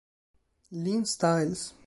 [0.71, 1.75] Lynn Styles